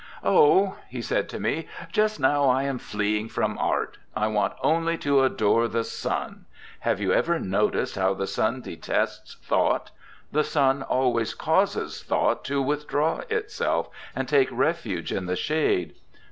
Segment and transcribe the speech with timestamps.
[0.23, 3.99] 'Oh,' he said to me, 'just now I am fleeing from art.
[4.15, 6.45] I want only to adore the sun.
[6.79, 9.91] Have you ever noticed how the sun detests thought?
[10.31, 15.93] The sun always causes thought to withdraw itself and take refuge in the shade.